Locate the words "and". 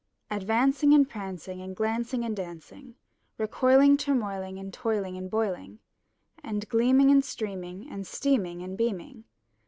0.95-1.07, 1.61-1.75, 2.25-2.35, 4.57-4.73, 5.15-5.29, 6.43-6.67, 7.11-7.23, 7.87-8.07, 8.63-8.75